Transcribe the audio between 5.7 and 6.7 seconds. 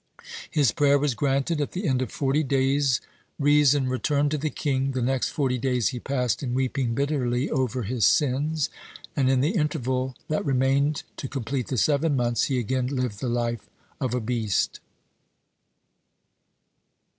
he passed in